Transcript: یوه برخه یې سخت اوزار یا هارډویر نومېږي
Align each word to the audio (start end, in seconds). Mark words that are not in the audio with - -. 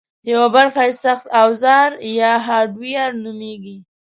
یوه 0.31 0.47
برخه 0.55 0.81
یې 0.87 0.93
سخت 1.03 1.25
اوزار 1.43 1.89
یا 2.19 2.33
هارډویر 2.45 3.09
نومېږي 3.23 3.77